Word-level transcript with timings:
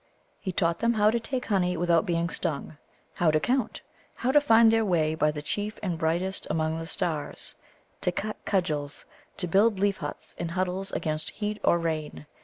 He 0.39 0.51
taught 0.51 0.79
them 0.79 0.93
how 0.95 1.11
to 1.11 1.19
take 1.19 1.45
honey 1.45 1.77
without 1.77 2.07
being 2.07 2.27
stung; 2.29 2.75
how 3.13 3.29
to 3.29 3.39
count; 3.39 3.81
how 4.15 4.31
to 4.31 4.41
find 4.41 4.71
their 4.71 4.83
way 4.83 5.13
by 5.13 5.29
the 5.29 5.43
chief 5.43 5.77
and 5.83 5.95
brightest 5.99 6.47
among 6.49 6.79
the 6.79 6.87
stars; 6.87 7.53
to 8.01 8.11
cut 8.11 8.37
cudgels, 8.43 9.05
to 9.37 9.45
build 9.47 9.77
leaf 9.77 9.97
huts 9.97 10.35
and 10.39 10.49
huddles 10.49 10.91
against 10.93 11.29
heat 11.29 11.61
or 11.63 11.77
rain. 11.77 12.25